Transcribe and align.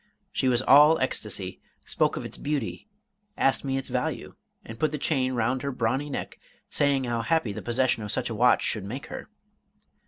She 0.31 0.47
was 0.47 0.63
all 0.63 0.97
ecstasy, 0.97 1.61
spoke 1.85 2.17
of 2.17 2.25
its 2.25 2.39
beauty, 2.39 2.87
asked 3.37 3.63
me 3.63 3.77
its 3.77 3.89
value, 3.89 4.33
and 4.65 4.79
put 4.79 4.91
the 4.91 4.97
chain 4.97 5.33
round 5.33 5.61
her 5.61 5.71
brawny 5.71 6.09
neck, 6.09 6.39
saying 6.71 7.03
how 7.03 7.21
happy 7.21 7.53
the 7.53 7.61
possession 7.61 8.01
of 8.01 8.11
such 8.11 8.27
a 8.27 8.33
watch 8.33 8.63
should 8.63 8.83
make 8.83 9.05
her. 9.13 9.29